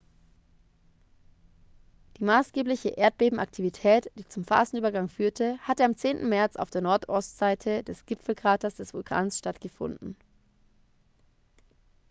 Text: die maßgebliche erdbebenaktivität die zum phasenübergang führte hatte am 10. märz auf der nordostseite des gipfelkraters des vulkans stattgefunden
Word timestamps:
die 2.17 2.23
maßgebliche 2.23 2.89
erdbebenaktivität 2.89 4.09
die 4.15 4.27
zum 4.27 4.43
phasenübergang 4.43 5.07
führte 5.09 5.59
hatte 5.59 5.83
am 5.83 5.95
10. 5.95 6.27
märz 6.27 6.55
auf 6.55 6.71
der 6.71 6.81
nordostseite 6.81 7.83
des 7.83 8.07
gipfelkraters 8.07 8.73
des 8.73 8.95
vulkans 8.95 9.37
stattgefunden 9.37 10.15